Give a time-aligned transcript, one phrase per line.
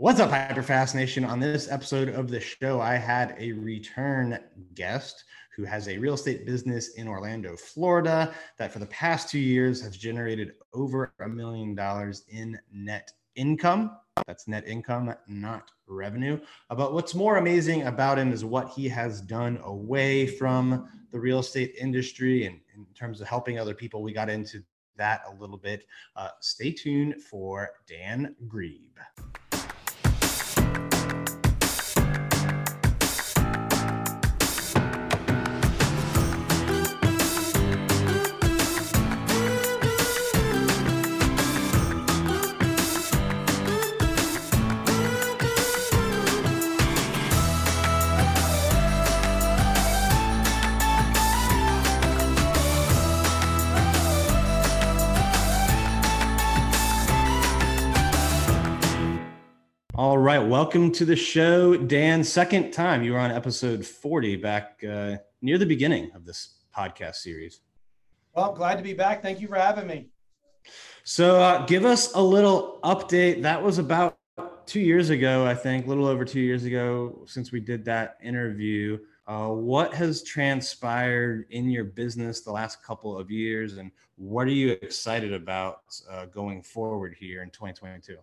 [0.00, 1.26] What's up, Hyperfast Nation?
[1.26, 4.38] On this episode of the show, I had a return
[4.72, 9.38] guest who has a real estate business in Orlando, Florida, that for the past two
[9.38, 13.94] years has generated over a million dollars in net income.
[14.26, 16.40] That's net income, not revenue.
[16.70, 21.40] But what's more amazing about him is what he has done away from the real
[21.40, 24.02] estate industry and in terms of helping other people.
[24.02, 24.62] We got into
[24.96, 25.84] that a little bit.
[26.16, 28.96] Uh, stay tuned for Dan Grieb.
[60.00, 62.24] All right, welcome to the show, Dan.
[62.24, 67.16] Second time you were on episode 40 back uh, near the beginning of this podcast
[67.16, 67.60] series.
[68.34, 69.20] Well, glad to be back.
[69.20, 70.08] Thank you for having me.
[71.04, 73.42] So, uh, give us a little update.
[73.42, 74.16] That was about
[74.66, 78.16] two years ago, I think, a little over two years ago since we did that
[78.22, 79.00] interview.
[79.26, 84.52] Uh, what has transpired in your business the last couple of years, and what are
[84.52, 88.16] you excited about uh, going forward here in 2022?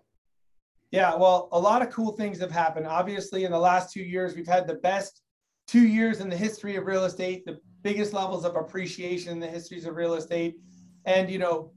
[0.91, 2.87] Yeah, well, a lot of cool things have happened.
[2.87, 5.21] Obviously, in the last two years, we've had the best
[5.67, 9.47] two years in the history of real estate, the biggest levels of appreciation in the
[9.47, 10.55] histories of real estate.
[11.05, 11.71] And, you know,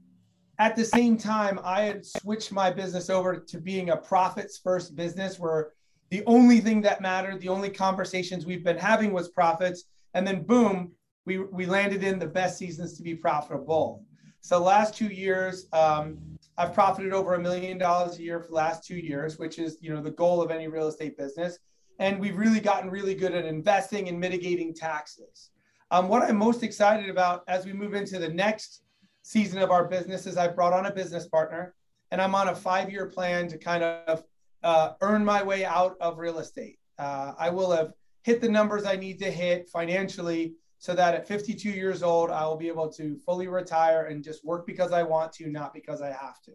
[0.59, 4.95] at the same time, I had switched my business over to being a profits first
[4.95, 5.71] business where
[6.09, 9.85] the only thing that mattered, the only conversations we've been having was profits.
[10.13, 10.91] And then boom,
[11.25, 14.05] we, we landed in the best seasons to be profitable.
[14.41, 16.17] So last two years, um,
[16.61, 19.79] I've profited over a million dollars a year for the last two years, which is
[19.81, 21.57] you know the goal of any real estate business.
[21.97, 25.49] And we've really gotten really good at investing and mitigating taxes.
[25.89, 28.83] Um, what I'm most excited about as we move into the next
[29.23, 31.73] season of our business is I brought on a business partner,
[32.11, 34.23] and I'm on a five-year plan to kind of
[34.63, 36.77] uh, earn my way out of real estate.
[36.99, 37.93] Uh, I will have
[38.23, 42.43] hit the numbers I need to hit financially so that at 52 years old, I
[42.47, 46.01] will be able to fully retire and just work because I want to, not because
[46.01, 46.53] I have to.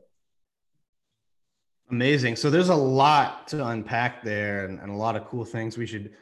[1.92, 2.34] Amazing.
[2.34, 5.86] So there's a lot to unpack there and, and, a lot of cool things we
[5.86, 6.12] should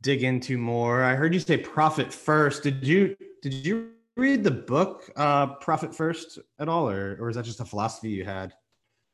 [0.00, 1.04] dig into more.
[1.04, 2.64] I heard you say profit first.
[2.64, 7.36] Did you did you read the book uh, Profit First at all, or or is
[7.36, 8.52] that just a philosophy you had?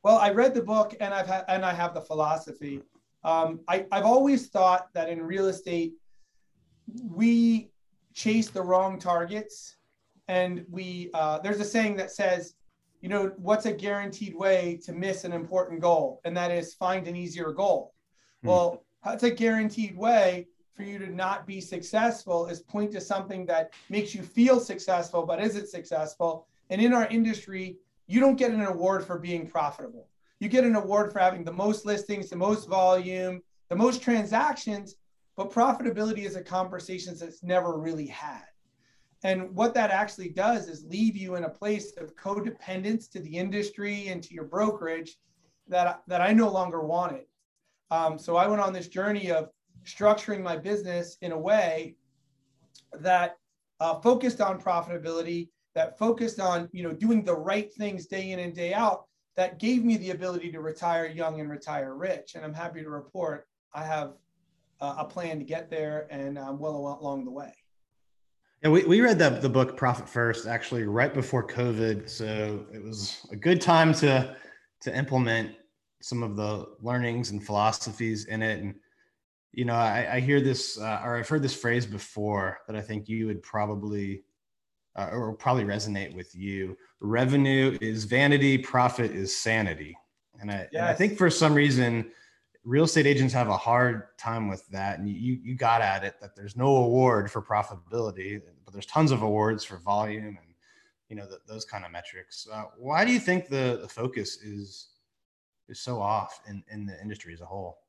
[0.01, 2.81] Well, I read the book and I've had and I have the philosophy.
[3.23, 5.93] Um, I, I've always thought that in real estate,
[7.03, 7.69] we
[8.13, 9.77] chase the wrong targets.
[10.27, 12.55] And we, uh, there's a saying that says,
[13.01, 16.21] you know, what's a guaranteed way to miss an important goal?
[16.25, 17.93] And that is find an easier goal.
[18.41, 18.47] Hmm.
[18.47, 23.45] Well, that's a guaranteed way for you to not be successful is point to something
[23.45, 26.47] that makes you feel successful, but isn't successful.
[26.69, 27.77] And in our industry,
[28.07, 30.07] you don't get an award for being profitable.
[30.39, 34.95] You get an award for having the most listings, the most volume, the most transactions,
[35.39, 38.43] but profitability is a conversation that's never really had.
[39.23, 43.37] And what that actually does is leave you in a place of codependence to the
[43.37, 45.15] industry and to your brokerage
[45.69, 47.23] that, that I no longer wanted.
[47.89, 49.47] Um, so I went on this journey of
[49.85, 51.95] structuring my business in a way
[52.99, 53.37] that
[53.79, 58.39] uh, focused on profitability, that focused on you know doing the right things day in
[58.39, 59.05] and day out.
[59.37, 62.35] That gave me the ability to retire young and retire rich.
[62.35, 64.15] And I'm happy to report I have
[64.81, 67.53] uh, a plan to get there, and I'm well along the way.
[68.63, 72.83] Yeah, we, we read that the book Profit First actually right before COVID, so it
[72.83, 74.35] was a good time to
[74.81, 75.55] to implement
[76.01, 78.61] some of the learnings and philosophies in it.
[78.61, 78.75] And
[79.51, 82.81] you know, I, I hear this, uh, or I've heard this phrase before that I
[82.81, 84.23] think you would probably
[84.95, 86.77] uh, or probably resonate with you.
[86.99, 89.97] Revenue is vanity, profit is sanity.
[90.41, 90.69] And I, yes.
[90.73, 92.11] and I think for some reason,
[92.65, 96.15] real estate agents have a hard time with that and you you got at it
[96.19, 100.49] that there's no award for profitability but there's tons of awards for volume and
[101.09, 102.47] you know the, those kind of metrics.
[102.51, 104.89] Uh, why do you think the, the focus is
[105.67, 107.79] is so off in in the industry as a whole?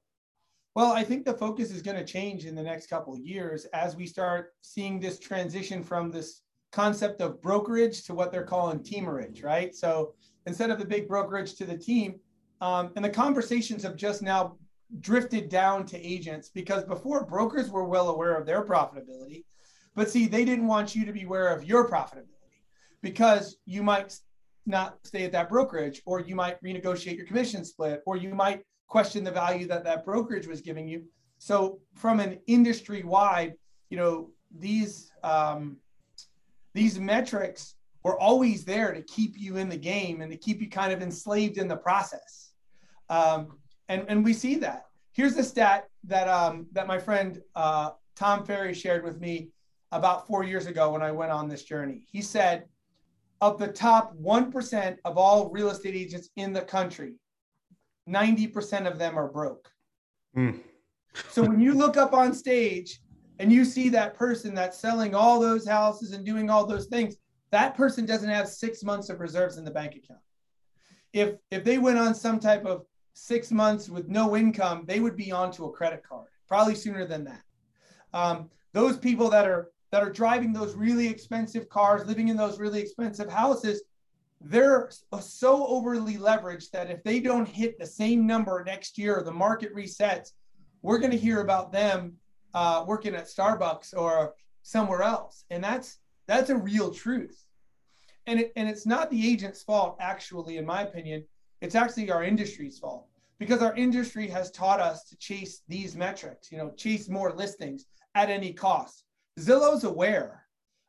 [0.75, 3.66] Well i think the focus is going to change in the next couple of years
[3.66, 6.43] as we start seeing this transition from this
[6.73, 9.75] concept of brokerage to what they're calling teamerage right?
[9.75, 10.14] So
[10.46, 12.20] instead of the big brokerage to the team
[12.61, 14.56] um, and the conversations have just now
[14.98, 19.44] drifted down to agents because before brokers were well aware of their profitability,
[19.94, 22.26] but see, they didn't want you to be aware of your profitability
[23.02, 24.19] because you might
[24.66, 28.62] not stay at that brokerage or you might renegotiate your commission split or you might
[28.88, 31.04] question the value that that brokerage was giving you.
[31.38, 33.54] So from an industry wide,
[33.88, 35.76] you know, these um,
[36.75, 40.69] these metrics were always there to keep you in the game and to keep you
[40.69, 42.52] kind of enslaved in the process.
[43.08, 43.58] Um,
[43.90, 44.87] and, and we see that.
[45.12, 49.50] Here's a stat that um, that my friend uh, Tom Ferry shared with me
[49.90, 52.06] about four years ago when I went on this journey.
[52.10, 52.66] He said,
[53.40, 57.14] of the top 1% of all real estate agents in the country,
[58.08, 59.69] 90% of them are broke.
[60.37, 60.60] Mm.
[61.31, 63.00] so when you look up on stage
[63.40, 67.16] and you see that person that's selling all those houses and doing all those things,
[67.50, 70.20] that person doesn't have six months of reserves in the bank account.
[71.12, 72.84] If if they went on some type of
[73.14, 77.24] six months with no income, they would be onto a credit card probably sooner than
[77.24, 77.42] that.
[78.12, 82.60] Um, those people that are that are driving those really expensive cars, living in those
[82.60, 83.82] really expensive houses,
[84.40, 84.88] they're
[85.20, 89.74] so overly leveraged that if they don't hit the same number next year, the market
[89.74, 90.30] resets,
[90.82, 92.14] we're going to hear about them
[92.54, 97.44] uh, working at Starbucks or somewhere else, and that's that's a real truth.
[98.26, 101.24] And it, and it's not the agent's fault, actually, in my opinion.
[101.60, 103.06] It's actually our industry's fault
[103.38, 106.50] because our industry has taught us to chase these metrics.
[106.50, 109.04] You know, chase more listings at any cost.
[109.38, 110.46] Zillow's aware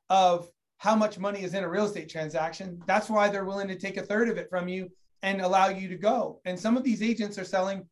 [0.10, 2.82] of how much money is in a real estate transaction.
[2.88, 4.90] That's why they're willing to take a third of it from you
[5.22, 6.42] and allow you to go.
[6.46, 7.88] And some of these agents are selling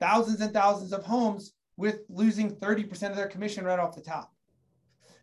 [0.00, 4.32] thousands and thousands of homes with losing 30% of their commission right off the top.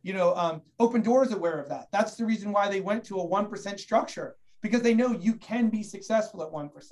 [0.03, 1.87] You know, um, Opendoor aware of that.
[1.91, 5.69] That's the reason why they went to a 1% structure because they know you can
[5.69, 6.91] be successful at 1%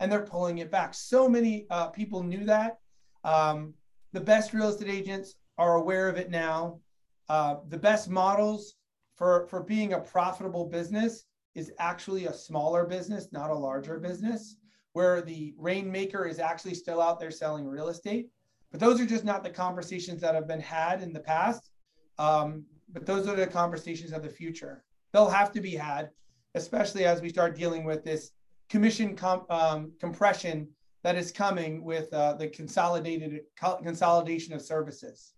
[0.00, 0.94] and they're pulling it back.
[0.94, 2.78] So many uh, people knew that.
[3.24, 3.74] Um,
[4.12, 6.80] the best real estate agents are aware of it now.
[7.28, 8.76] Uh, the best models
[9.16, 11.24] for, for being a profitable business
[11.54, 14.56] is actually a smaller business, not a larger business,
[14.92, 18.28] where the rainmaker is actually still out there selling real estate.
[18.70, 21.70] But those are just not the conversations that have been had in the past.
[22.18, 24.84] Um, but those are the conversations of the future.
[25.12, 26.10] They'll have to be had,
[26.58, 28.32] especially as we start dealing with this
[28.68, 30.68] commission comp, um, compression
[31.04, 35.32] that is coming with uh, the consolidated co- consolidation of services.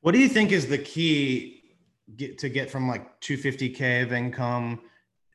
[0.00, 1.62] What do you think is the key
[2.16, 4.80] get, to get from like 250k of income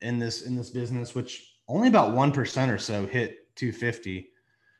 [0.01, 4.29] in this in this business, which only about one percent or so hit 250,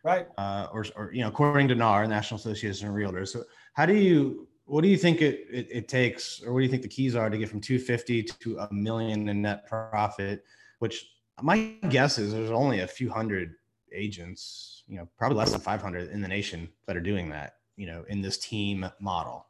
[0.04, 0.28] right?
[0.38, 3.30] Uh, or, or you know, according to NAR, National Association of Realtors.
[3.30, 3.44] So,
[3.74, 6.70] how do you what do you think it, it, it takes, or what do you
[6.70, 10.44] think the keys are to get from 250 to a million in net profit?
[10.80, 11.06] Which
[11.42, 13.56] my guess is there's only a few hundred
[13.94, 17.88] agents, you know, probably less than 500 in the nation that are doing that, you
[17.88, 19.48] know, in this team model.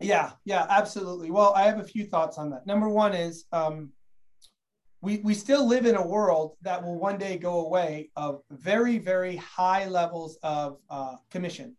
[0.00, 1.30] Yeah, yeah, absolutely.
[1.30, 2.66] Well, I have a few thoughts on that.
[2.66, 3.90] Number one is um,
[5.00, 8.98] we, we still live in a world that will one day go away of very,
[8.98, 11.74] very high levels of uh, commission.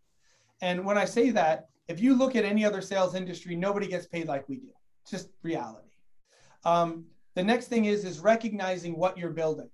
[0.60, 4.06] And when I say that, if you look at any other sales industry, nobody gets
[4.06, 4.68] paid like we do.
[5.02, 5.88] It's just reality.
[6.64, 9.70] Um, the next thing is is recognizing what you're building.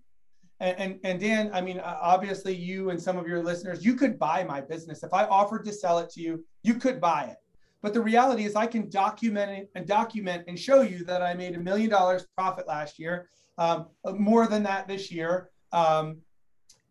[0.61, 4.19] And, and, and Dan, I mean, obviously, you and some of your listeners, you could
[4.19, 5.03] buy my business.
[5.05, 7.37] If I offered to sell it to you, you could buy it.
[7.81, 11.55] But the reality is, I can document and document and show you that I made
[11.55, 15.51] a million dollars profit last year, um, more than that this year.
[15.73, 16.19] Um,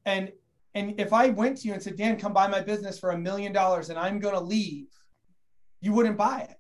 [0.06, 0.32] and
[0.76, 3.18] and if I went to you and said, Dan, come buy my business for a
[3.18, 4.88] million dollars, and I'm going to leave,
[5.82, 6.58] you wouldn't buy it.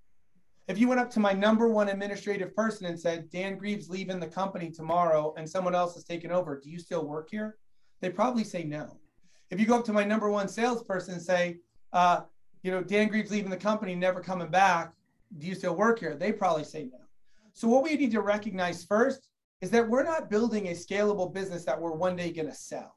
[0.67, 4.19] If you went up to my number one administrative person and said, Dan Grieb's leaving
[4.19, 7.57] the company tomorrow, and someone else is taking over, do you still work here?
[8.01, 8.99] They probably say no.
[9.49, 11.59] If you go up to my number one salesperson and say,
[11.93, 12.21] uh,
[12.63, 14.93] you know, Dan Grieb's leaving the company, never coming back.
[15.37, 16.15] Do you still work here?
[16.15, 16.99] They probably say no.
[17.53, 19.29] So what we need to recognize first
[19.61, 22.95] is that we're not building a scalable business that we're one day going to sell,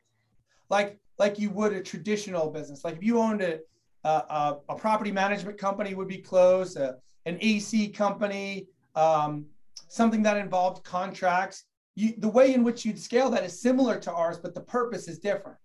[0.68, 2.84] like like you would a traditional business.
[2.84, 3.60] Like if you owned a
[4.04, 9.46] a, a property management company would be closed, an AC company, um,
[9.88, 11.64] something that involved contracts.
[11.96, 15.08] You, the way in which you'd scale that is similar to ours, but the purpose
[15.08, 15.58] is different.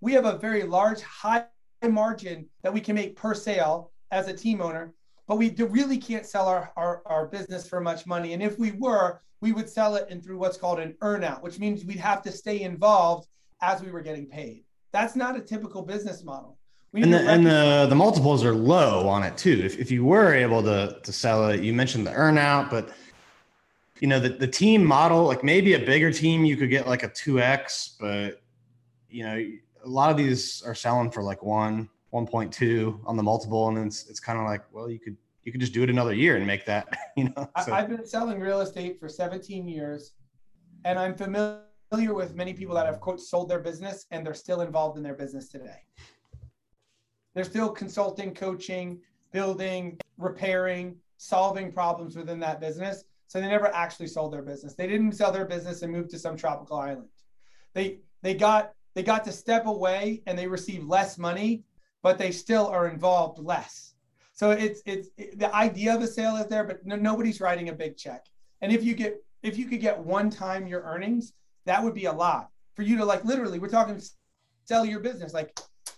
[0.00, 1.44] We have a very large, high
[1.88, 4.94] margin that we can make per sale as a team owner,
[5.28, 8.32] but we really can't sell our, our, our business for much money.
[8.32, 11.58] And if we were, we would sell it in through what's called an earnout, which
[11.58, 13.28] means we'd have to stay involved
[13.60, 14.64] as we were getting paid.
[14.92, 16.58] That's not a typical business model.
[17.02, 19.60] And the, and the, the multiples are low on it too.
[19.64, 22.90] If, if you were able to, to sell it, you mentioned the earnout, but
[24.00, 27.02] you know, the, the team model, like maybe a bigger team, you could get like
[27.02, 28.42] a 2X, but
[29.08, 29.34] you know,
[29.84, 33.68] a lot of these are selling for like one, 1.2 on the multiple.
[33.68, 36.12] And it's, it's kind of like, well, you could, you could just do it another
[36.12, 37.48] year and make that, you know.
[37.64, 37.72] So.
[37.72, 40.12] I've been selling real estate for 17 years
[40.84, 41.60] and I'm familiar
[41.90, 45.02] familiar with many people that have quote sold their business and they're still involved in
[45.02, 45.82] their business today.
[47.36, 48.98] They're still consulting, coaching,
[49.30, 53.04] building, repairing, solving problems within that business.
[53.26, 54.74] So they never actually sold their business.
[54.74, 57.10] They didn't sell their business and move to some tropical island.
[57.74, 61.62] They they got they got to step away and they receive less money,
[62.02, 63.96] but they still are involved less.
[64.32, 67.68] So it's it's it, the idea of a sale is there, but no, nobody's writing
[67.68, 68.24] a big check.
[68.62, 71.34] And if you get if you could get one time your earnings,
[71.66, 73.58] that would be a lot for you to like literally.
[73.58, 74.00] We're talking
[74.64, 75.54] sell your business, like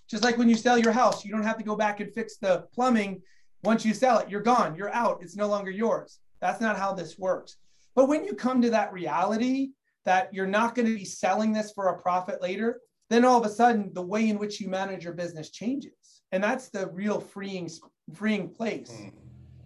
[0.09, 2.37] just like when you sell your house, you don't have to go back and fix
[2.39, 3.21] the plumbing.
[3.63, 5.19] Once you sell it, you're gone, you're out.
[5.21, 6.19] It's no longer yours.
[6.41, 7.57] That's not how this works.
[7.95, 9.71] But when you come to that reality
[10.05, 13.45] that you're not going to be selling this for a profit later, then all of
[13.45, 16.23] a sudden the way in which you manage your business changes.
[16.33, 17.69] And that's the real freeing
[18.15, 18.91] freeing place.
[18.91, 19.13] Mm.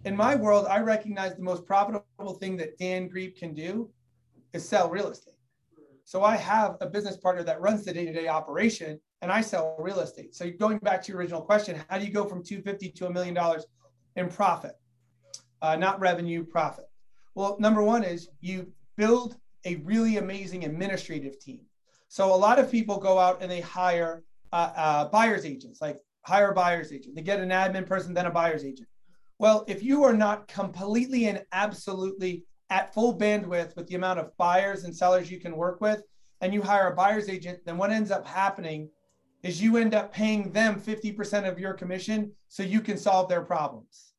[0.05, 3.89] In my world, I recognize the most profitable thing that Dan Grieb can do
[4.53, 5.35] is sell real estate.
[6.03, 10.01] So I have a business partner that runs the day-to-day operation and I sell real
[10.01, 10.35] estate.
[10.35, 13.09] So going back to your original question, how do you go from 250 to a
[13.09, 13.65] million dollars
[14.17, 14.73] in profit?
[15.61, 16.85] Uh, not revenue, profit.
[17.33, 21.61] Well, number one is you build a really amazing administrative team.
[22.09, 25.99] So a lot of people go out and they hire uh, uh, buyer's agents, like
[26.23, 27.15] hire a buyer's agent.
[27.15, 28.89] They get an admin person, then a buyer's agent.
[29.39, 34.35] Well, if you are not completely and absolutely at full bandwidth with the amount of
[34.35, 36.03] buyers and sellers you can work with,
[36.41, 38.89] and you hire a buyer's agent, then what ends up happening
[39.43, 43.41] is you end up paying them 50% of your commission so you can solve their
[43.41, 44.13] problems.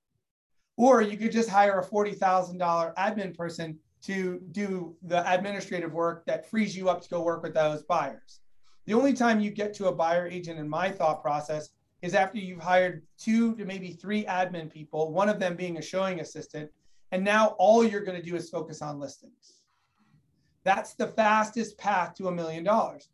[0.77, 6.49] Or you could just hire a $40,000 admin person to do the administrative work that
[6.49, 8.41] frees you up to go work with those buyers.
[8.85, 11.71] The only time you get to a buyer agent in my thought process
[12.03, 15.83] is after you've hired two to maybe three admin people, one of them being a
[15.83, 16.71] showing assistant,
[17.13, 19.61] and now all you're going to do is focus on listings.
[20.65, 23.09] That's the fastest path to a million dollars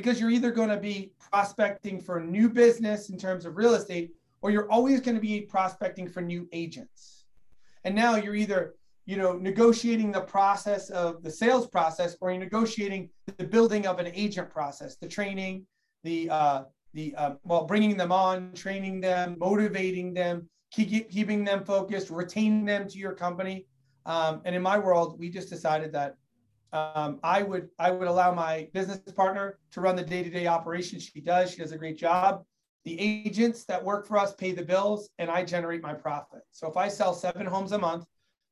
[0.00, 4.12] because you're either going to be prospecting for new business in terms of real estate
[4.40, 7.26] or you're always going to be prospecting for new agents.
[7.84, 12.40] And now you're either you know negotiating the process of the sales process or you're
[12.40, 15.66] negotiating the building of an agent process the training
[16.04, 21.64] the uh, the uh, well bringing them on training them motivating them keep, keeping them
[21.64, 23.66] focused retaining them to your company
[24.04, 26.14] um, and in my world we just decided that
[26.72, 31.02] um, i would i would allow my business partner to run the day-to-day operations.
[31.04, 32.44] She does she does a great job.
[32.84, 36.42] The agents that work for us pay the bills and i generate my profit.
[36.50, 38.04] So if i sell seven homes a month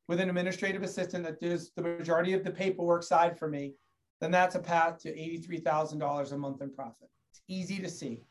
[0.08, 3.74] with an administrative assistant that does the majority of the paperwork side for me
[4.20, 7.08] then that's a path to $83000 a month in profit.
[7.30, 8.22] It's easy to see.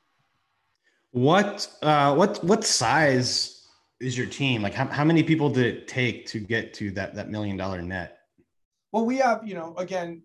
[1.11, 3.67] What uh, what what size
[3.99, 4.61] is your team?
[4.61, 7.81] Like how, how many people did it take to get to that that million dollar
[7.81, 8.19] net?
[8.91, 10.23] Well, we have, you know, again,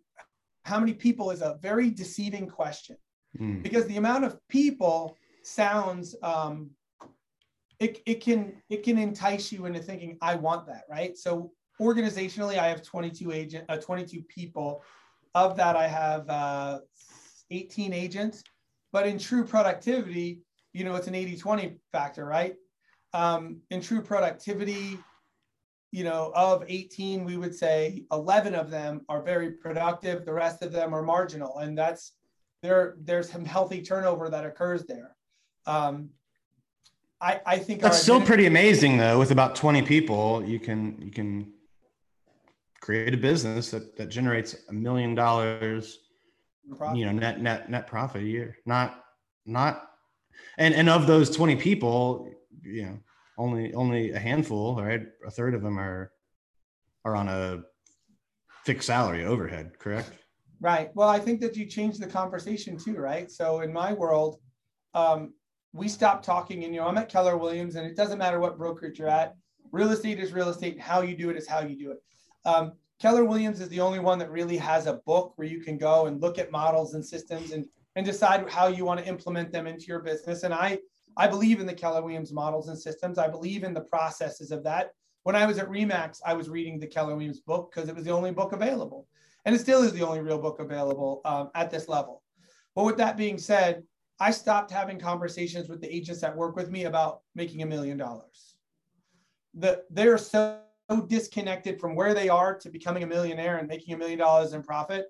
[0.64, 2.96] how many people is a very deceiving question
[3.38, 3.62] mm.
[3.62, 6.70] because the amount of people sounds um,
[7.80, 11.16] it, it can it can entice you into thinking I want that, right?
[11.16, 11.50] So
[11.80, 14.82] organizationally, I have 22 agent uh, 22 people.
[15.34, 16.80] Of that, I have uh,
[17.50, 18.42] 18 agents.
[18.92, 20.42] But in true productivity,
[20.74, 22.54] you know, it's an 80 20 factor, right?
[23.14, 24.98] Um, in true productivity,
[25.92, 30.24] you know, of 18, we would say 11 of them are very productive.
[30.24, 31.58] The rest of them are marginal.
[31.58, 32.12] And that's
[32.62, 35.14] there, there's some healthy turnover that occurs there.
[35.66, 36.10] Um,
[37.20, 39.18] I, I think that's still pretty amazing though.
[39.18, 41.52] With about 20 people, you can, you can
[42.80, 46.00] create a business that, that generates a million dollars,
[46.94, 48.56] you know, net, net, net profit a year.
[48.66, 49.04] Not,
[49.46, 49.88] not
[50.58, 52.28] and and of those 20 people
[52.62, 52.98] you know
[53.38, 55.02] only only a handful right?
[55.26, 56.12] A third of them are
[57.04, 57.62] are on a
[58.64, 60.10] fixed salary overhead correct?
[60.60, 60.90] Right.
[60.94, 63.30] Well i think that you changed the conversation too right?
[63.30, 64.40] So in my world
[64.94, 65.32] um,
[65.72, 68.58] we stopped talking and you know i'm at keller williams and it doesn't matter what
[68.58, 69.34] brokerage you're at.
[69.70, 70.78] Real estate is real estate.
[70.78, 72.02] How you do it is how you do it.
[72.44, 75.78] Um, keller williams is the only one that really has a book where you can
[75.78, 79.52] go and look at models and systems and and decide how you want to implement
[79.52, 80.44] them into your business.
[80.44, 80.78] And I,
[81.16, 83.18] I believe in the Keller Williams models and systems.
[83.18, 84.92] I believe in the processes of that.
[85.24, 88.04] When I was at Remax, I was reading the Keller Williams book because it was
[88.04, 89.06] the only book available.
[89.44, 92.22] And it still is the only real book available um, at this level.
[92.74, 93.82] But with that being said,
[94.20, 97.96] I stopped having conversations with the agents that work with me about making a million
[97.96, 98.54] dollars.
[99.54, 100.60] The, they're so
[101.08, 104.62] disconnected from where they are to becoming a millionaire and making a million dollars in
[104.62, 105.06] profit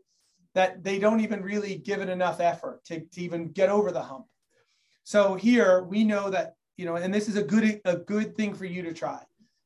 [0.54, 4.02] that they don't even really give it enough effort to, to even get over the
[4.02, 4.26] hump.
[5.12, 8.54] So here we know that, you know, and this is a good, a good thing
[8.54, 9.20] for you to try.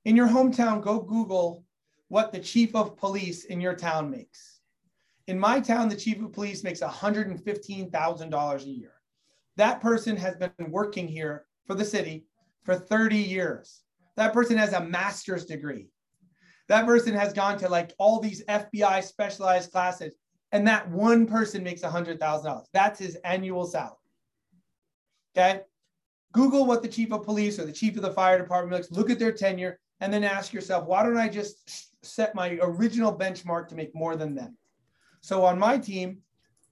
[0.05, 1.65] In your hometown, go Google
[2.09, 4.59] what the chief of police in your town makes.
[5.29, 8.95] in my town, the chief of police makes $115,000 a year.
[9.57, 12.27] That person has been working here for the city
[12.65, 13.85] for 30 years.
[14.17, 15.91] That person has a master's degree.
[16.69, 20.17] That person has gone to like all these FBI specialized classes,
[20.51, 22.65] and that one person makes $100,000.
[22.73, 24.06] That's his annual salary.
[25.37, 25.61] Okay.
[26.33, 29.11] Google what the chief of police or the chief of the fire department looks, look
[29.11, 33.69] at their tenure, and then ask yourself, why don't I just set my original benchmark
[33.69, 34.57] to make more than them?
[35.21, 36.19] So on my team,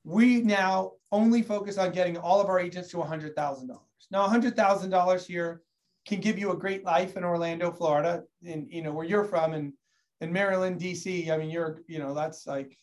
[0.04, 3.78] we now only focus on getting all of our agents to $100,000.
[4.10, 5.62] Now, $100,000 here
[6.06, 9.54] can give you a great life in Orlando, Florida, and you know where you're from,
[9.54, 9.72] and
[10.20, 11.30] in Maryland, DC.
[11.30, 12.76] I mean, you're you know that's like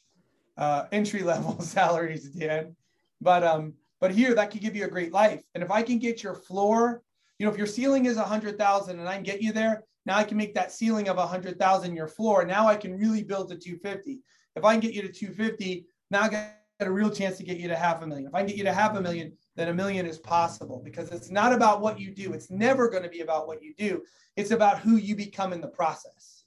[0.57, 2.75] uh, entry level salaries, Dan.
[3.21, 5.43] But um, but here that could give you a great life.
[5.53, 7.03] And if I can get your floor,
[7.37, 9.83] you know, if your ceiling is a hundred thousand and I can get you there,
[10.05, 12.43] now I can make that ceiling of a hundred thousand your floor.
[12.43, 14.19] Now I can really build to 250.
[14.55, 17.57] If I can get you to 250, now I got a real chance to get
[17.57, 18.27] you to half a million.
[18.27, 21.11] If I can get you to half a million, then a million is possible because
[21.11, 22.33] it's not about what you do.
[22.33, 24.01] It's never going to be about what you do.
[24.35, 26.43] It's about who you become in the process.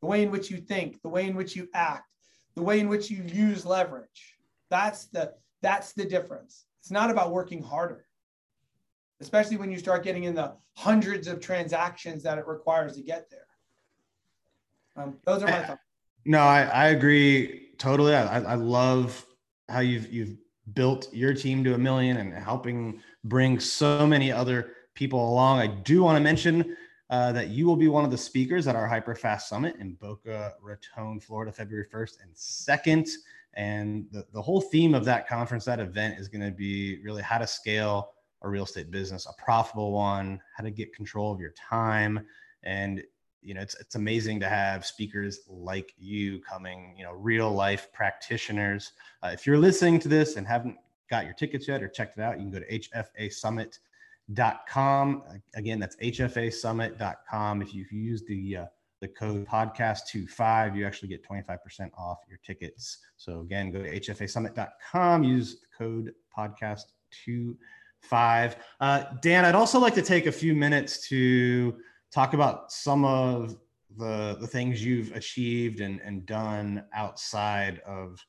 [0.00, 2.08] The way in which you think, the way in which you act,
[2.56, 4.36] the way in which you use leverage.
[4.70, 6.66] That's the that's the difference.
[6.80, 8.06] It's not about working harder.
[9.20, 13.30] Especially when you start getting in the hundreds of transactions that it requires to get
[13.30, 13.46] there.
[14.96, 15.80] Um, those are my thoughts.
[16.24, 18.14] No, I, I agree totally.
[18.14, 19.24] I, I love
[19.68, 20.36] how you've you've
[20.74, 25.58] built your team to a million and helping bring so many other people along.
[25.58, 26.76] I do want to mention
[27.08, 30.54] uh, that you will be one of the speakers at our Hyperfast Summit in Boca
[30.62, 33.10] Raton, Florida, February 1st and 2nd.
[33.54, 37.22] And the, the whole theme of that conference, that event is going to be really
[37.22, 41.40] how to scale a real estate business, a profitable one, how to get control of
[41.40, 42.26] your time.
[42.62, 43.02] And
[43.42, 47.90] you know, it's it's amazing to have speakers like you coming, you know, real life
[47.92, 48.92] practitioners.
[49.22, 50.76] Uh, if you're listening to this and haven't
[51.08, 52.78] got your tickets yet or checked it out, you can go to
[53.18, 55.22] hfasummit.com.
[55.54, 57.62] Again, that's hfasummit.com.
[57.62, 58.66] If you, use the uh,
[59.00, 62.98] the code podcast25, you actually get 25% off your tickets.
[63.16, 68.54] So again, go to hfasummit.com, use the code podcast25.
[68.80, 71.76] Uh, Dan, I'd also like to take a few minutes to
[72.12, 73.56] talk about some of
[73.96, 78.24] the the things you've achieved and, and done outside of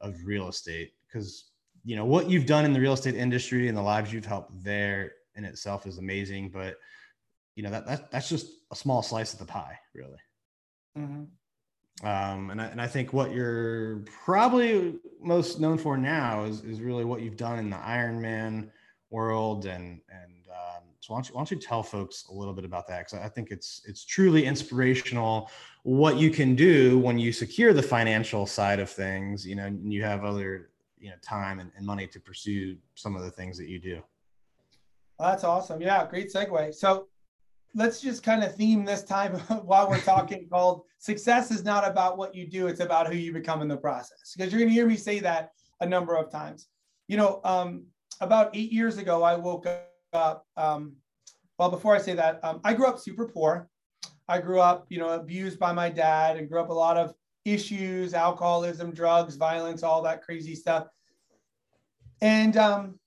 [0.00, 1.50] of real estate because
[1.84, 4.52] you know what you've done in the real estate industry and the lives you've helped
[4.62, 6.76] there in itself is amazing but
[7.54, 10.18] you know that, that that's just a small slice of the pie really
[10.98, 12.06] mm-hmm.
[12.06, 16.80] um, and, I, and i think what you're probably most known for now is, is
[16.80, 18.70] really what you've done in the ironman
[19.10, 22.54] world and and um, so why don't you, why don't you tell folks a little
[22.54, 23.00] bit about that?
[23.00, 25.50] Because I think it's it's truly inspirational
[25.82, 29.46] what you can do when you secure the financial side of things.
[29.46, 33.16] You know, and you have other you know time and, and money to pursue some
[33.16, 34.02] of the things that you do.
[35.18, 35.80] Well, that's awesome.
[35.80, 36.74] Yeah, great segue.
[36.74, 37.08] So
[37.74, 42.18] let's just kind of theme this time while we're talking called success is not about
[42.18, 44.34] what you do, it's about who you become in the process.
[44.36, 46.68] Because you're going to hear me say that a number of times.
[47.08, 47.84] You know, um,
[48.20, 49.66] about eight years ago, I woke
[50.12, 50.96] up um,
[51.58, 53.68] well, before I say that, um, I grew up super poor.
[54.28, 57.14] I grew up, you know, abused by my dad and grew up a lot of
[57.44, 60.88] issues, alcoholism, drugs, violence, all that crazy stuff.
[62.20, 62.98] And um,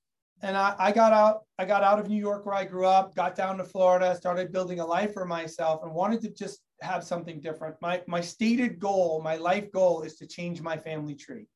[0.46, 3.16] and I, I got out, I got out of New York where I grew up,
[3.16, 7.04] got down to Florida, started building a life for myself and wanted to just have
[7.04, 7.76] something different.
[7.82, 11.48] My my stated goal, my life goal is to change my family tree.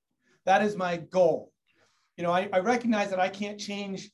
[0.45, 1.52] That is my goal.
[2.17, 4.10] You know, I, I recognize that I can't change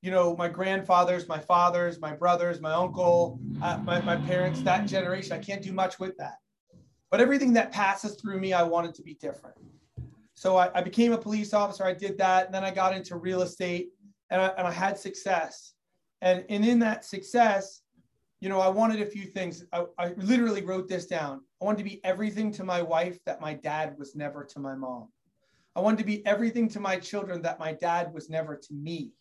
[0.00, 4.86] you know, my grandfathers, my fathers, my brothers, my uncle, uh, my, my parents, that
[4.86, 5.32] generation.
[5.32, 6.36] I can't do much with that.
[7.10, 9.56] But everything that passes through me, I wanted to be different.
[10.34, 11.84] So I, I became a police officer.
[11.84, 12.46] I did that.
[12.46, 13.88] And then I got into real estate
[14.30, 15.72] and I, and I had success.
[16.20, 17.82] And, and in that success,
[18.40, 19.64] you know, I wanted a few things.
[19.72, 21.40] I, I literally wrote this down.
[21.60, 24.74] I wanted to be everything to my wife that my dad was never to my
[24.74, 25.08] mom.
[25.74, 29.12] I wanted to be everything to my children that my dad was never to me.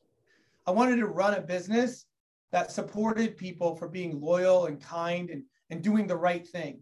[0.66, 2.06] I wanted to run a business
[2.52, 6.80] that supported people for being loyal and kind and, and doing the right thing.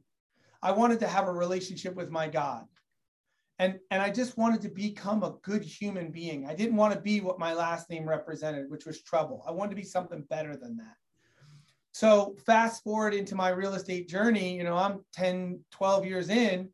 [0.61, 2.65] I wanted to have a relationship with my God.
[3.57, 6.45] And, and I just wanted to become a good human being.
[6.45, 9.43] I didn't want to be what my last name represented, which was trouble.
[9.47, 10.95] I wanted to be something better than that.
[11.93, 16.69] So fast forward into my real estate journey, you know, I'm 10, 12 years in,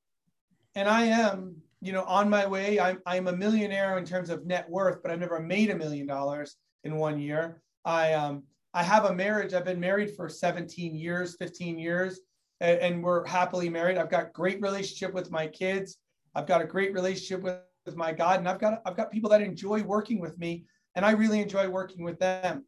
[0.74, 2.80] and I am, you know, on my way.
[2.80, 6.08] I'm, I'm a millionaire in terms of net worth, but I've never made a million
[6.08, 7.62] dollars in one year.
[7.86, 9.54] I um I have a marriage.
[9.54, 12.22] I've been married for 17 years, 15 years,
[12.60, 13.98] and, and we're happily married.
[13.98, 15.98] I've got great relationship with my kids,
[16.36, 19.30] I've got a great relationship with, with my God, and I've got I've got people
[19.32, 20.66] that enjoy working with me,
[20.96, 22.66] and I really enjoy working with them.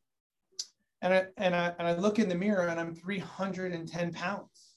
[1.02, 4.76] And I and I and I look in the mirror and I'm 310 pounds,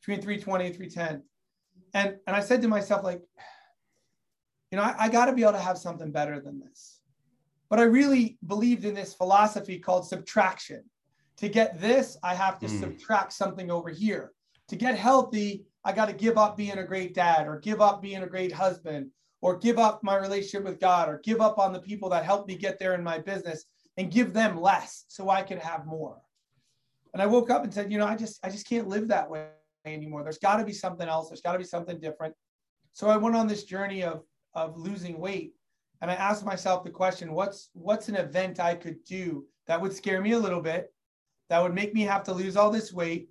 [0.00, 1.22] between 320 and 310.
[1.94, 3.22] And and I said to myself, like,
[4.70, 7.00] you know, I, I got to be able to have something better than this.
[7.70, 10.84] But I really believed in this philosophy called subtraction.
[11.38, 12.80] To get this, I have to mm.
[12.80, 14.32] subtract something over here.
[14.68, 18.00] To get healthy, I got to give up being a great dad or give up
[18.00, 19.10] being a great husband
[19.42, 22.48] or give up my relationship with God or give up on the people that helped
[22.48, 23.66] me get there in my business
[23.96, 26.20] and give them less so I can have more.
[27.12, 29.30] And I woke up and said, you know, I just I just can't live that
[29.30, 29.48] way
[29.84, 30.22] anymore.
[30.22, 31.28] There's got to be something else.
[31.28, 32.34] There's got to be something different.
[32.92, 34.22] So I went on this journey of
[34.54, 35.52] of losing weight
[36.00, 39.92] and I asked myself the question, what's what's an event I could do that would
[39.92, 40.92] scare me a little bit,
[41.48, 43.28] that would make me have to lose all this weight?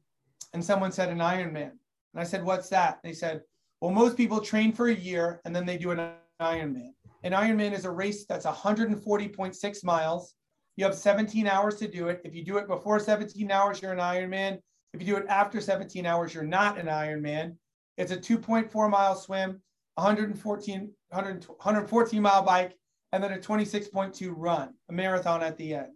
[0.54, 1.72] And someone said an Ironman.
[2.14, 3.00] And I said, What's that?
[3.04, 3.42] They said,
[3.82, 6.94] Well, most people train for a year and then they do an Ironman.
[7.24, 10.36] An Ironman is a race that's 140.6 miles.
[10.76, 12.22] You have 17 hours to do it.
[12.24, 14.60] If you do it before 17 hours, you're an Ironman.
[14.94, 17.56] If you do it after 17 hours, you're not an Ironman.
[17.98, 19.62] It's a 2.4 mile swim,
[19.96, 22.78] 114, 100, 114 mile bike,
[23.12, 25.94] and then a 26.2 run, a marathon at the end.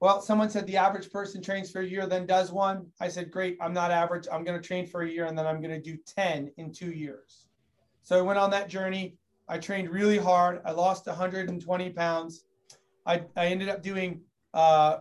[0.00, 2.86] Well, someone said the average person trains for a year, then does one.
[3.00, 4.28] I said, great, I'm not average.
[4.30, 6.72] I'm going to train for a year and then I'm going to do 10 in
[6.72, 7.46] two years.
[8.02, 9.16] So I went on that journey.
[9.48, 10.60] I trained really hard.
[10.64, 12.44] I lost 120 pounds.
[13.06, 14.20] I, I ended up doing
[14.54, 14.98] uh,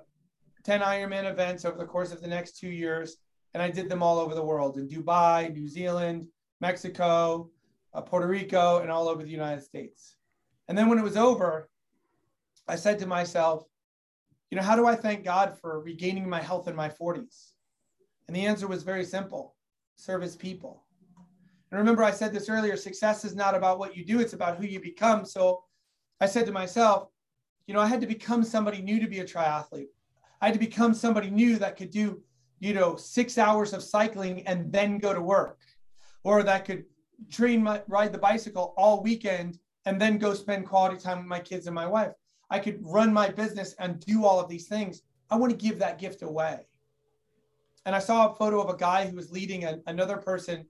[0.64, 3.18] 10 Ironman events over the course of the next two years.
[3.54, 6.28] And I did them all over the world in Dubai, New Zealand,
[6.60, 7.50] Mexico,
[7.94, 10.16] uh, Puerto Rico, and all over the United States.
[10.68, 11.70] And then when it was over,
[12.68, 13.64] I said to myself,
[14.50, 17.52] you know, how do I thank God for regaining my health in my 40s?
[18.28, 19.56] And the answer was very simple
[19.96, 20.84] serve his people.
[21.72, 24.58] And remember, I said this earlier success is not about what you do, it's about
[24.58, 25.26] who you become.
[25.26, 25.64] So
[26.22, 27.10] I said to myself,
[27.66, 29.90] you know, I had to become somebody new to be a triathlete.
[30.40, 32.22] I had to become somebody new that could do,
[32.60, 35.60] you know, six hours of cycling and then go to work,
[36.24, 36.86] or that could
[37.32, 41.40] train my ride the bicycle all weekend and then go spend quality time with my
[41.40, 42.14] kids and my wife.
[42.50, 45.02] I could run my business and do all of these things.
[45.30, 46.66] I want to give that gift away.
[47.86, 50.66] And I saw a photo of a guy who was leading a, another person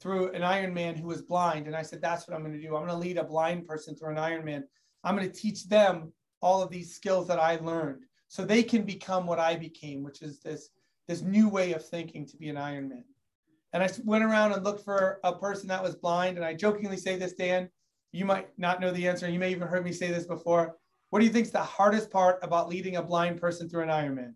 [0.00, 1.66] through an Ironman who was blind.
[1.66, 2.74] And I said, that's what I'm going to do.
[2.74, 4.64] I'm going to lead a blind person through an Ironman.
[5.04, 8.82] I'm going to teach them all of these skills that I learned so they can
[8.82, 10.70] become what I became, which is this,
[11.08, 13.04] this new way of thinking to be an Ironman.
[13.72, 16.36] And I went around and looked for a person that was blind.
[16.36, 17.70] And I jokingly say this, Dan,
[18.12, 19.28] you might not know the answer.
[19.28, 20.76] You may even heard me say this before.
[21.12, 23.90] What do you think is the hardest part about leading a blind person through an
[23.90, 24.32] Ironman?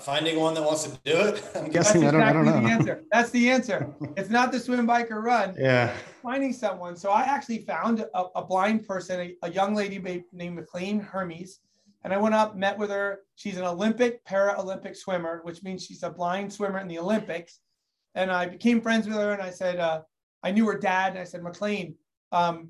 [0.00, 1.42] Finding one that wants to do it.
[1.56, 2.60] I'm guessing That's exactly I don't, I don't know.
[2.60, 3.04] The answer.
[3.10, 3.92] That's the answer.
[4.16, 5.56] It's not the swim, bike, or run.
[5.58, 5.92] Yeah.
[6.22, 6.94] Finding someone.
[6.94, 9.98] So I actually found a, a blind person, a, a, young lady
[10.32, 11.58] named McClain Hermes,
[12.04, 13.22] and I went up, met with her.
[13.34, 17.58] She's an Olympic para-Olympic swimmer, which means she's a blind swimmer in the Olympics.
[18.14, 20.02] And I became friends with her, and I said, uh,
[20.44, 21.94] I knew her dad, and I said, McClain,
[22.30, 22.68] um,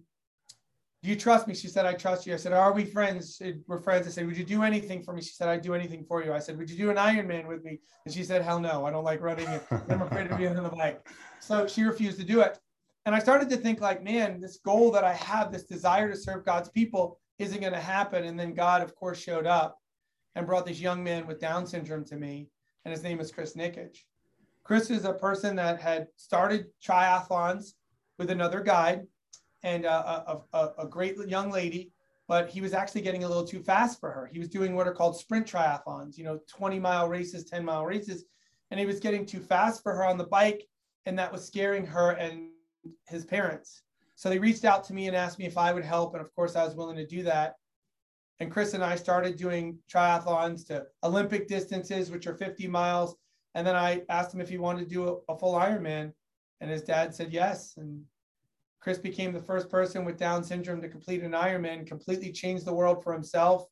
[1.03, 1.55] do you trust me?
[1.55, 2.35] She said, I trust you.
[2.35, 3.41] I said, Are we friends?
[3.69, 4.09] We're friends.
[4.09, 5.23] I said, Would you do anything for me?
[5.23, 6.33] She said, I'd do anything for you.
[6.33, 7.79] I said, Would you do an Ironman with me?
[8.05, 9.47] And she said, Hell no, I don't like running.
[9.89, 11.07] I'm afraid of being on the bike.
[11.39, 12.59] So she refused to do it.
[13.07, 16.17] And I started to think, like, man, this goal that I have, this desire to
[16.17, 18.25] serve God's people, isn't going to happen.
[18.25, 19.79] And then God, of course, showed up
[20.35, 22.49] and brought this young man with Down syndrome to me.
[22.85, 23.99] And his name is Chris Nikic.
[24.65, 27.75] Chris is a person that had started triathlons
[28.19, 29.07] with another guide
[29.62, 31.90] and a, a, a, great young lady,
[32.29, 34.29] but he was actually getting a little too fast for her.
[34.33, 37.85] He was doing what are called sprint triathlons, you know, 20 mile races, 10 mile
[37.85, 38.25] races,
[38.71, 40.64] and he was getting too fast for her on the bike,
[41.07, 42.51] and that was scaring her and
[43.09, 43.83] his parents.
[44.14, 46.35] So they reached out to me and asked me if I would help, and of
[46.35, 47.55] course I was willing to do that.
[48.40, 53.16] And Chris and I started doing triathlons to Olympic distances, which are 50 miles.
[53.55, 56.12] And then I asked him if he wanted to do a, a full Ironman,
[56.61, 57.75] and his dad said yes.
[57.77, 58.05] And
[58.81, 62.73] Chris became the first person with Down syndrome to complete an Ironman, completely changed the
[62.73, 63.67] world for himself,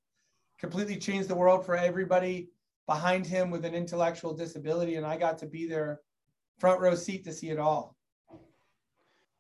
[0.59, 2.49] completely changed the world for everybody
[2.87, 4.97] behind him with an intellectual disability.
[4.97, 6.01] And I got to be there
[6.59, 7.97] front row seat to see it all.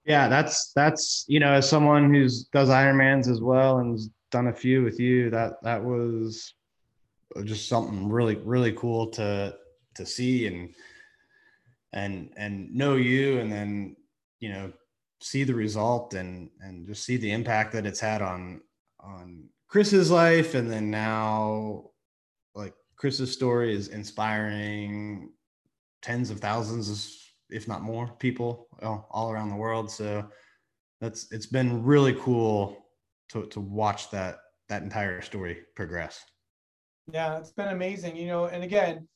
[0.04, 4.46] Yeah, that's that's you know, as someone who's does Ironmans as well and has done
[4.46, 6.54] a few with you, that that was
[7.44, 9.56] just something really, really cool to
[9.96, 10.74] to see and
[11.92, 13.96] and and know you and then
[14.38, 14.72] you know
[15.20, 18.60] see the result and and just see the impact that it's had on
[19.00, 21.90] on Chris's life and then now
[22.54, 25.30] like Chris's story is inspiring
[26.02, 29.90] tens of thousands if not more, people all around the world.
[29.90, 30.28] So
[31.00, 32.84] that's it's been really cool
[33.30, 36.24] to to watch that that entire story progress.
[37.12, 38.16] Yeah, it's been amazing.
[38.16, 39.06] You know, and again,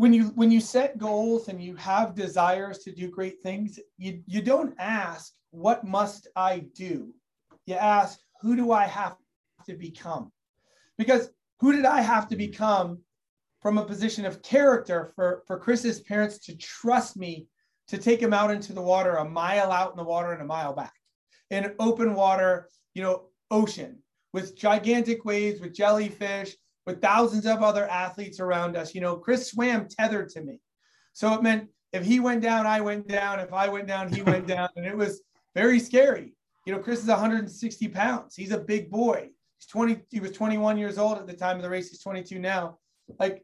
[0.00, 4.22] when you when you set goals and you have desires to do great things, you
[4.26, 7.12] you don't ask what must I do.
[7.66, 9.16] You ask who do I have
[9.66, 10.32] to become?
[10.96, 13.00] Because who did I have to become
[13.60, 17.46] from a position of character for, for Chris's parents to trust me
[17.88, 20.46] to take him out into the water, a mile out in the water and a
[20.56, 20.94] mile back
[21.50, 23.98] in open water, you know, ocean
[24.32, 26.56] with gigantic waves, with jellyfish,
[26.90, 28.94] with thousands of other athletes around us.
[28.94, 30.60] You know, Chris swam tethered to me.
[31.12, 33.40] So it meant if he went down, I went down.
[33.40, 34.68] If I went down, he went down.
[34.76, 35.22] And it was
[35.54, 36.34] very scary.
[36.66, 38.36] You know, Chris is 160 pounds.
[38.36, 39.30] He's a big boy.
[39.58, 41.90] He's 20, he was 21 years old at the time of the race.
[41.90, 42.78] He's 22 now.
[43.18, 43.42] Like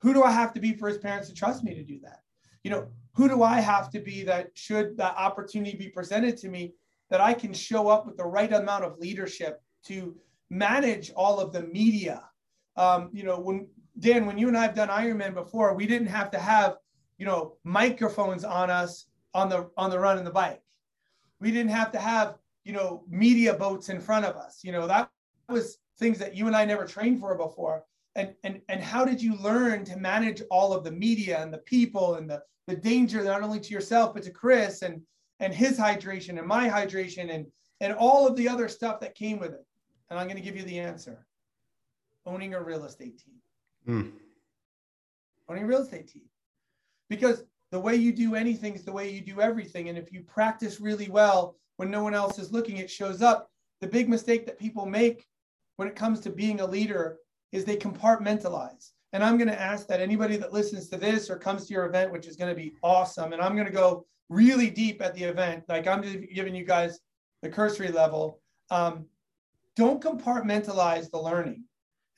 [0.00, 2.20] who do I have to be for his parents to trust me to do that?
[2.62, 6.48] You know, who do I have to be that should that opportunity be presented to
[6.48, 6.74] me
[7.10, 10.16] that I can show up with the right amount of leadership to
[10.50, 12.22] manage all of the media?
[12.78, 16.08] Um, you know, when Dan, when you and I have done Ironman before, we didn't
[16.08, 16.76] have to have,
[17.18, 20.62] you know, microphones on us on the on the run and the bike.
[21.40, 24.60] We didn't have to have, you know, media boats in front of us.
[24.62, 25.10] You know, that
[25.48, 27.84] was things that you and I never trained for before
[28.18, 31.58] and, and, and how did you learn to manage all of the media and the
[31.58, 35.00] people and the, the danger not only to yourself but to chris and
[35.40, 37.46] and his hydration and my hydration and
[37.80, 39.64] and all of the other stuff that came with it
[40.10, 41.26] and i'm going to give you the answer
[42.28, 43.34] owning a real estate team
[43.88, 44.12] mm.
[45.48, 46.24] owning a real estate team
[47.08, 50.20] because the way you do anything is the way you do everything and if you
[50.22, 54.46] practice really well when no one else is looking it shows up the big mistake
[54.46, 55.26] that people make
[55.76, 57.18] when it comes to being a leader
[57.52, 58.90] is they compartmentalize.
[59.12, 61.86] And I'm going to ask that anybody that listens to this or comes to your
[61.86, 65.14] event, which is going to be awesome, and I'm going to go really deep at
[65.14, 67.00] the event, like I'm just giving you guys
[67.40, 68.40] the cursory level.
[68.70, 69.06] Um,
[69.76, 71.64] don't compartmentalize the learning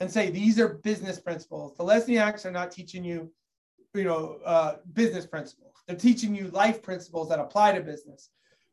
[0.00, 1.76] and say these are business principles.
[1.76, 3.30] The Lesniaks are not teaching you,
[3.94, 5.74] you know, uh, business principles.
[5.86, 8.30] They're teaching you life principles that apply to business.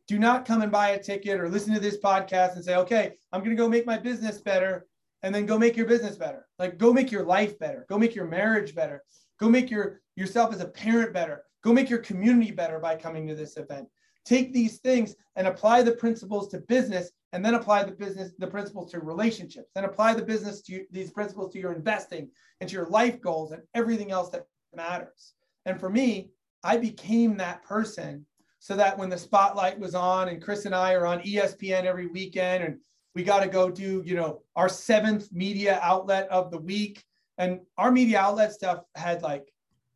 [0.07, 3.13] Do not come and buy a ticket or listen to this podcast and say, okay,
[3.33, 4.87] I'm going to go make my business better
[5.21, 6.47] and then go make your business better.
[6.59, 7.85] Like go make your life better.
[7.89, 9.03] Go make your marriage better.
[9.39, 11.43] Go make your yourself as a parent better.
[11.63, 13.87] Go make your community better by coming to this event.
[14.25, 18.47] Take these things and apply the principles to business and then apply the business the
[18.47, 19.69] principles to relationships.
[19.75, 22.29] Then apply the business to these principles to your investing
[22.61, 25.33] and to your life goals and everything else that matters.
[25.65, 26.29] And for me,
[26.63, 28.25] I became that person
[28.59, 32.07] so that when the spotlight was on and Chris and I are on ESPN every
[32.07, 32.77] weekend and
[33.17, 37.03] we got to go do you know our seventh media outlet of the week
[37.39, 39.51] and our media outlet stuff had like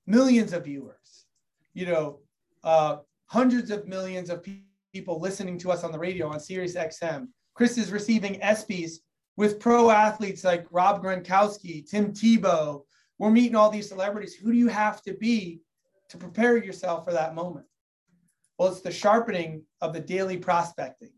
[0.07, 1.25] millions of viewers
[1.73, 2.19] you know
[2.63, 7.27] uh, hundreds of millions of people listening to us on the radio on sirius xm
[7.53, 8.97] chris is receiving ESPYs
[9.37, 12.83] with pro athletes like rob gronkowski tim tebow.
[13.17, 14.35] We're meeting all these celebrities.
[14.35, 15.61] Who do you have to be
[16.09, 17.65] to prepare yourself for that moment?
[18.57, 21.13] Well it's the sharpening of the daily prospecting.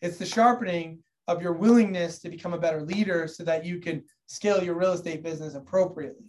[0.00, 4.04] It's the sharpening of your willingness to become a better leader so that you can
[4.26, 6.26] scale your real estate business appropriately.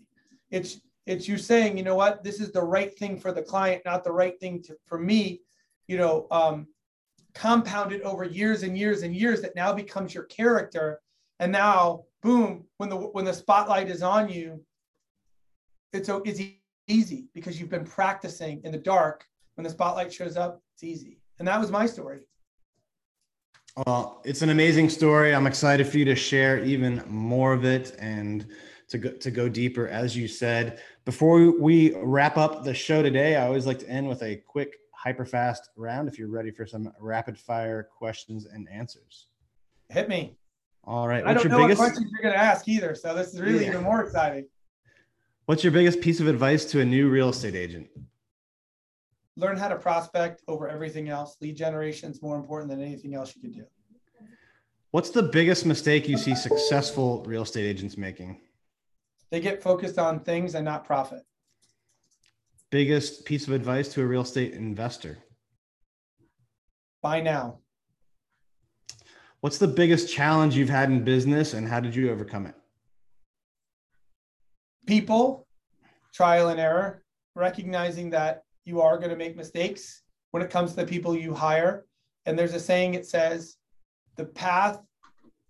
[0.50, 3.82] It's it's you saying, you know what, this is the right thing for the client,
[3.86, 5.42] not the right thing to, for me,
[5.92, 6.68] you know, um,
[7.34, 11.02] compounded over years and years and years that now becomes your character.
[11.42, 14.64] And now, boom, when the when the spotlight is on you,
[15.92, 16.40] it's it's
[16.88, 19.26] easy because you've been practicing in the dark.
[19.56, 21.20] When the spotlight shows up, it's easy.
[21.40, 22.22] And that was my story.
[23.86, 25.36] Well, it's an amazing story.
[25.36, 28.48] I'm excited for you to share even more of it and
[28.90, 30.82] to go, to go deeper, as you said.
[31.04, 34.76] Before we wrap up the show today, I always like to end with a quick,
[35.02, 36.08] hyper fast round.
[36.08, 39.28] If you're ready for some rapid fire questions and answers,
[39.90, 40.38] hit me.
[40.84, 41.24] All right.
[41.24, 41.80] What's I don't know biggest...
[41.80, 43.70] what questions you're going to ask either, so this is really yeah.
[43.70, 44.48] even more exciting.
[45.46, 47.88] What's your biggest piece of advice to a new real estate agent?
[49.38, 51.38] learn how to prospect over everything else.
[51.42, 53.66] Lead generation is more important than anything else you can do.
[54.92, 58.40] What's the biggest mistake you see successful real estate agents making?
[59.30, 61.24] They get focused on things and not profit.
[62.72, 65.18] Biggest piece of advice to a real estate investor?
[67.02, 67.60] Buy now.
[69.42, 72.56] What's the biggest challenge you've had in business and how did you overcome it?
[74.88, 75.46] People,
[76.14, 77.04] trial and error,
[77.36, 81.34] recognizing that you are going to make mistakes when it comes to the people you
[81.34, 81.86] hire.
[82.26, 83.58] And there's a saying it says,
[84.16, 84.80] the path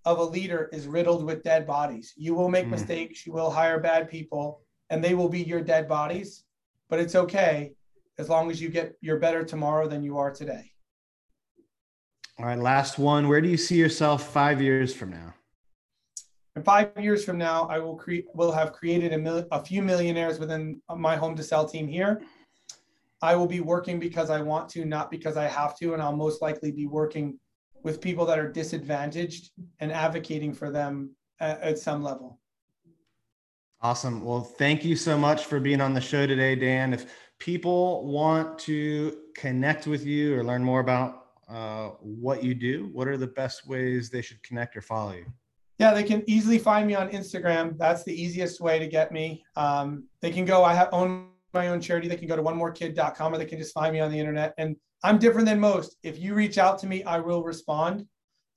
[0.05, 2.13] of a leader is riddled with dead bodies.
[2.15, 2.71] You will make mm.
[2.71, 6.45] mistakes, you will hire bad people, and they will be your dead bodies.
[6.91, 7.71] But it's okay
[8.19, 10.73] as long as you get you're better tomorrow than you are today.
[12.37, 13.29] All right, last one.
[13.29, 15.33] Where do you see yourself five years from now?
[16.57, 19.81] In five years from now, I will create will have created a, mil- a few
[19.81, 22.23] millionaires within my home to sell team here.
[23.21, 26.15] I will be working because I want to, not because I have to, and I'll
[26.15, 27.39] most likely be working
[27.83, 32.40] with people that are disadvantaged and advocating for them at, at some level.
[33.83, 34.23] Awesome.
[34.23, 36.93] Well, thank you so much for being on the show today, Dan.
[36.93, 42.89] If people want to connect with you or learn more about uh, what you do,
[42.93, 45.25] what are the best ways they should connect or follow you?
[45.79, 47.75] Yeah, they can easily find me on Instagram.
[47.75, 49.43] That's the easiest way to get me.
[49.55, 52.07] Um, they can go, I have own my own charity.
[52.07, 54.53] They can go to onemorekid.com or they can just find me on the internet.
[54.59, 55.97] And I'm different than most.
[56.03, 58.05] If you reach out to me, I will respond.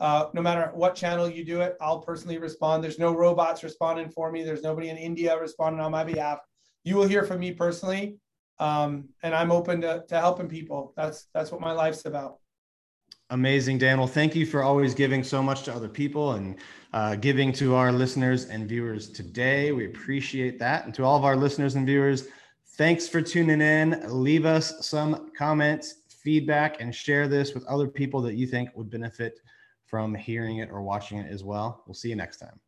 [0.01, 2.83] Uh, no matter what channel you do it, I'll personally respond.
[2.83, 4.43] There's no robots responding for me.
[4.43, 6.39] There's nobody in India responding on my behalf.
[6.83, 8.17] You will hear from me personally,
[8.59, 10.93] um, and I'm open to, to helping people.
[10.97, 12.39] That's that's what my life's about.
[13.31, 13.99] Amazing, Dan.
[13.99, 16.57] Well, thank you for always giving so much to other people and
[16.93, 19.73] uh, giving to our listeners and viewers today.
[19.73, 20.85] We appreciate that.
[20.85, 22.29] And to all of our listeners and viewers,
[22.77, 24.03] thanks for tuning in.
[24.09, 28.91] Leave us some comments, feedback, and share this with other people that you think would
[28.91, 29.41] benefit
[29.95, 31.85] from hearing it or watching it as well.
[31.87, 32.59] We'll see you next time.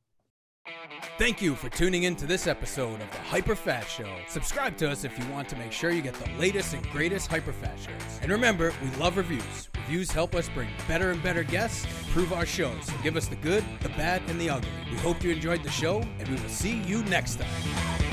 [1.18, 4.08] Thank you for tuning in to this episode of the Hyper Fat Show.
[4.28, 7.26] Subscribe to us if you want to make sure you get the latest and greatest
[7.26, 8.20] Hyper Fat shows.
[8.22, 9.68] And remember, we love reviews.
[9.74, 12.86] Reviews help us bring better and better guests and improve our shows.
[12.86, 14.70] So give us the good, the bad, and the ugly.
[14.88, 18.05] We hope you enjoyed the show, and we will see you next time.